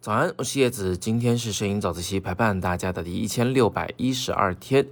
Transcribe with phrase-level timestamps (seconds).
[0.00, 4.86] 早安，我是叶子，今天是摄影早自习陪伴大家的第一千六百一十二天。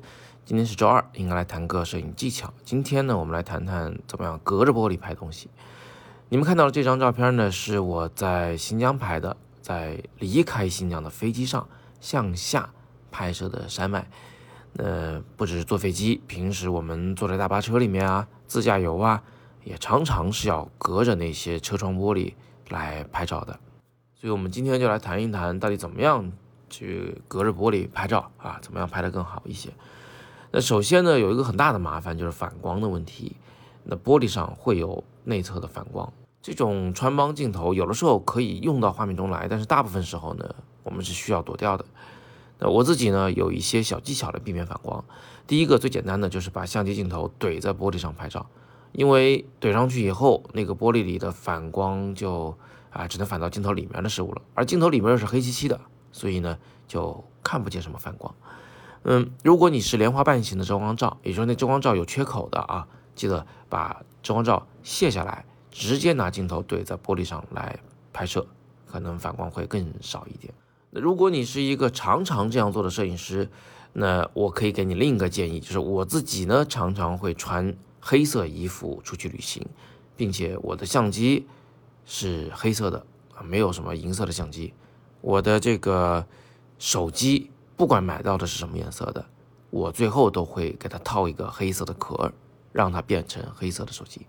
[0.44, 2.52] 今天是周二，应该来谈个摄影技巧。
[2.64, 5.48] 今天呢，我们来谈谈怎么样隔着玻璃拍东西。
[6.28, 11.66] 你们看到的这张照片呢，是我在新疆拍的，在离开新疆的飞机上
[12.00, 12.68] 向下
[13.10, 14.06] 拍摄的山脉。
[14.74, 19.22] 那不只是坐飞机，平时我们坐在大巴车里面啊，自驾游啊，
[19.66, 22.34] 也常常是要隔着那些车窗玻璃
[22.68, 23.58] 来拍照的。
[24.14, 26.30] 所以，我们今天就来谈一谈，到底怎么样
[26.70, 28.60] 去隔着玻璃拍照啊？
[28.62, 29.70] 怎么样拍得更好一些？
[30.52, 33.34] 那首先呢，有一个很大的麻烦就是反光的问题。
[33.82, 41.84] 那玻璃上会有内侧的反光，这种穿帮镜头有的时候可以用到画面中来，但是大部分时候呢，我们是需要躲掉的。
[42.58, 45.04] 那我自己呢，有一些小技巧来避免反光。
[45.46, 48.46] 第一个最简单的就是把相机镜头怼在玻璃上拍照，
[48.92, 52.56] 因为怼上去以后，那个玻璃里的反光就
[52.90, 55.80] 啊，只能反到镜头里面的事物了，而镜头里面又是黑漆漆的，
[56.12, 58.34] 所以呢，就看不见什么反光。
[59.02, 67.78] 嗯，如果你是莲花瓣型的遮光罩，也就是那遮光罩有缺口的啊，记得把遮光罩卸下来，直接拿镜头怼在玻璃上来
[68.12, 68.46] 拍摄，
[68.86, 70.52] 可能反光会更少一点。
[70.90, 73.48] 那如果你是一个常常这样做的摄影师，
[73.92, 77.76] 那我可以给你另一个建议，就是我自己呢常常会穿
[78.08, 79.66] 黑色衣服出去旅行，
[80.16, 81.44] 并且我的相机
[82.04, 83.04] 是黑色的
[83.34, 84.72] 啊，没有什么银色的相机，
[85.20, 86.24] 我的这个
[86.78, 87.50] 手机。
[87.76, 89.26] 不管买到的是什么颜色的，
[89.70, 92.32] 我最后都会给它套一个黑色的壳，
[92.72, 94.24] 让它变成黑色的手机。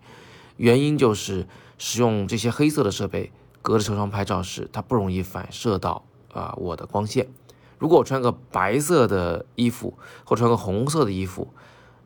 [0.56, 7.30] 原因就是使用这些黑色的设备隔着车窗拍照时，它不容易反射到啊我的光线。
[7.78, 11.48] 如果我穿个白色的衣服或穿个红色的衣服，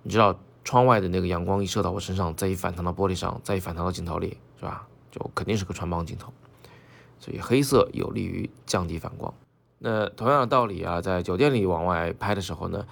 [0.03, 4.87] 你知道窗外的那个阳光一射到我身上，再一反弹到玻璃上，再一反弹到镜头里，是吧？
[5.11, 6.31] 就肯定是个穿帮镜头。
[7.19, 9.33] 所以黑色有利于降低反光。
[9.79, 12.85] 那同样的道理啊，在酒店里往外拍的时候呢，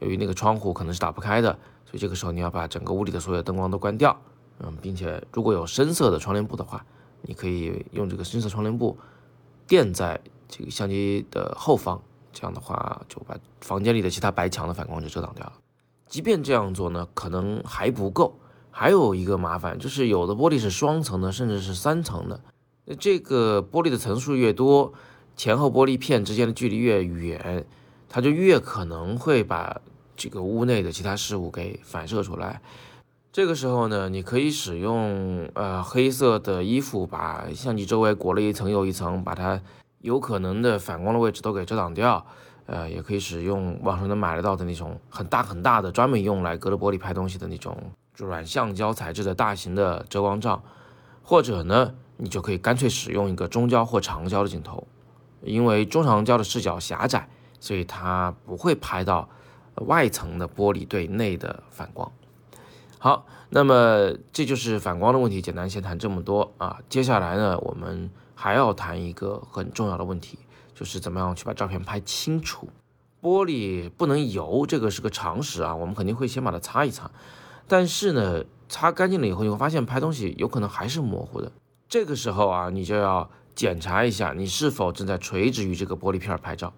[0.00, 1.52] 由于那个窗户可能是打不开的，
[1.84, 4.20] 所以这个时候你要把整个屋里的所有灯光都关掉，
[4.58, 6.84] 嗯，并且如果有深色的窗帘布的话，
[7.22, 8.98] 你可以用这个深色窗帘布
[9.66, 12.02] 垫在这个相机的后方，
[12.32, 15.52] 这样的话就把房间里的其他白墙的反光就遮挡掉了。
[16.12, 18.38] 即便这样做呢，可能还不够，
[18.70, 22.38] 还有一个麻烦就是有的玻璃是双层的，甚至是三层的，
[22.84, 24.92] 那这个玻璃的层数越多。
[25.38, 27.64] 前后玻璃片之间的距离越远，
[28.10, 29.80] 它就越可能会把
[30.14, 32.60] 这个屋内的其他事物给反射出来。
[33.32, 39.58] 这个时候呢，你可以使用呃黑色的衣服把相机周围裹了一层又一层，把它
[40.02, 42.26] 有可能的反光的位置都给遮挡掉。
[42.66, 47.76] 呃，也可以使用网上能买得到的那种很大很大的专门用来隔着玻璃拍东西的那种
[48.16, 50.62] 软橡胶材质的大型的遮光罩，
[51.22, 54.86] 或者呢，你就可以干脆使用一个中焦或长焦的镜头。
[55.42, 57.28] 因为中长焦的视角狭窄，
[57.58, 59.28] 所以它不会拍到
[59.74, 62.12] 外层的玻璃对内的反光。
[63.00, 65.42] 好，那么这就是反光的问题。
[65.42, 66.78] 简单先谈这么多啊。
[66.88, 70.38] 接下来呢，我们还要谈一个很重要的问题，
[70.74, 72.68] 就是怎么样去把照片拍清楚。
[73.20, 75.74] 玻璃不能油，这个是个常识啊。
[75.74, 77.10] 我们肯定会先把它擦一擦，
[77.68, 81.52] 但是呢，擦干净了以后，你会发现拍东西有可能还是模糊的。
[81.88, 83.30] 这个时候啊，你就要。
[83.54, 86.72] 检查一下你是否正在垂直于这个玻璃片拍照。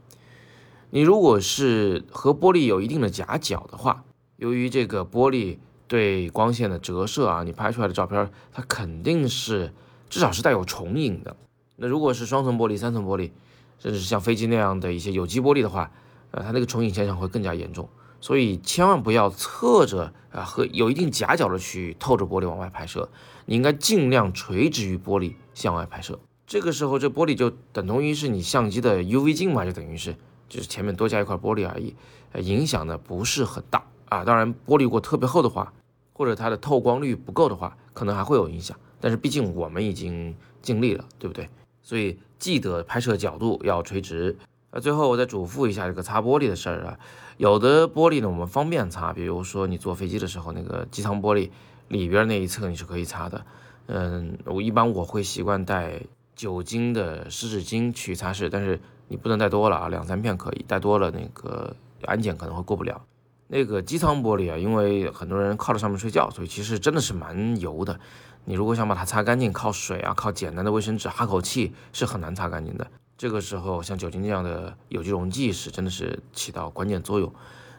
[0.91, 4.03] 你如果是和玻璃有一定的夹角的话，
[4.38, 9.72] 由于这个玻璃对光线的折射啊，你拍出来的照片它肯定是
[10.11, 11.37] 至少是带有重影的。
[11.76, 13.31] 那如果是双层玻璃、三层玻璃，
[13.79, 15.91] 甚至是像飞机那样的一些有机玻璃的话，
[16.31, 17.89] 呃，它那个重影现象会更加严重。
[18.21, 23.09] 所以千万不要侧着啊和有一定夹角的去透着玻璃往外拍摄，
[23.45, 26.19] 你应该尽量垂直于玻璃向外拍摄。
[26.47, 30.17] 这个时候，这玻璃就等同于是你相机的 UV 镜嘛，就等于是
[30.49, 31.95] 就是前面多加一块玻璃而已，
[32.33, 34.25] 呃，影响呢不是很大啊。
[34.25, 35.73] 当然，玻璃如果特别厚的话，
[36.15, 38.75] 或者它的透光率不够的话，可能还会有影响。
[39.01, 41.47] 但是毕竟我们已经尽力了，对不对？
[41.84, 44.36] 所以记得拍摄角度要垂直。
[44.72, 46.98] 那，最后我再嘱咐一下这个擦玻璃的事儿啊，
[47.36, 51.50] 有的玻璃呢我们方便擦，比如说你坐飞机的时候那个机舱玻璃
[51.86, 53.46] 里边那一侧你是可以擦的。
[53.86, 56.00] 嗯，我一般我会习惯带。
[56.36, 61.76] 酒精的湿纸巾去擦拭，但是你不能带多了啊，两三片可以，带多了那个
[62.06, 63.00] 安检可能会过不了。
[63.46, 68.00] 那个机舱玻璃啊，因为很多人靠在上面睡觉，所以其实真的是蛮油的。
[68.44, 72.87] 你如果想把它擦干净，靠水啊，靠简单的卫生纸哈口气是很难擦干净的。
[73.17, 77.32] 这个时候像酒精这样的有机溶剂是真的是起到关键作用。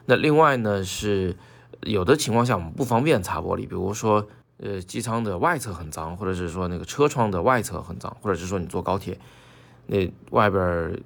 [0.06, 1.36] 那另外呢是
[1.82, 4.26] 有的情况下我们不方便擦玻璃，比如说
[4.58, 9.18] 呃，机舱的外侧很脏，或者是说那个车窗的外侧很脏，或者是说你坐高铁，
[9.86, 10.98] 那外边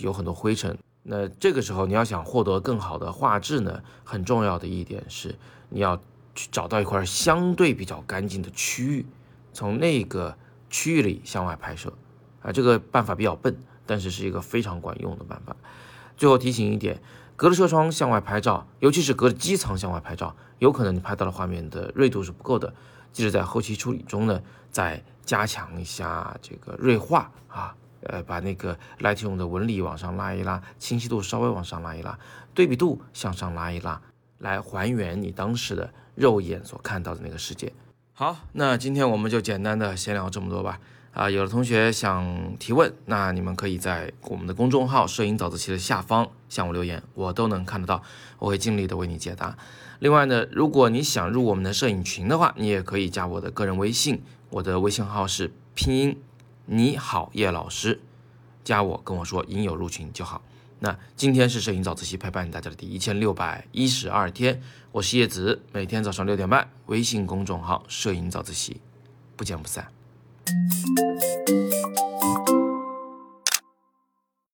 [0.00, 0.76] 有很多灰尘。
[1.02, 5.34] 那这个时候你要想获得更好的画质呢，很重要的一点是
[5.70, 5.98] 你要
[6.40, 9.04] 去找到一块相对比较干净的区域，
[9.52, 10.34] 从那个
[10.70, 11.92] 区域里向外拍摄。
[12.40, 13.54] 啊，这个办法比较笨，
[13.84, 15.54] 但是是一个非常管用的办法。
[16.16, 17.02] 最后提醒一点，
[17.36, 22.72] 隔着车窗向外拍照，尤其是隔着机舱向外拍照，有可能你拍到的画面的锐度是不够的。
[23.12, 24.40] 记得在后期处理中呢，
[24.70, 27.76] 再加强一下这个锐化啊。
[28.04, 32.18] 呃，把那个 Lightroom 的纹理往上拉一拉，清晰度稍微往上拉一拉，
[32.54, 34.00] 对比度向上拉一拉，
[34.40, 37.72] 来还原你当时的肉眼所看到的那个世界。
[38.12, 40.80] 好，那今天我们就简单的先聊这么多吧。
[41.12, 48.02] 啊，有的同学想提问，那你们可以在我们的公众号“摄影早自习”的下方向我留言，我都能看得到，
[48.38, 49.56] 我会尽力的为你解答。
[49.98, 56.16] 另外呢，如果你想入我们的摄影群的话，你也可以加我的个人微信，我的微信号是拼音。
[56.66, 58.00] 你好，叶老师，
[58.62, 60.40] 加我跟我说应有入群就好。
[60.82, 64.62] 那今天是摄影早自习陪伴大家的第一千六百一十二天，
[64.92, 68.80] 我是叶子，每天早上六点半，微信公众号“摄影早自习”，
[69.36, 69.86] 不见不散。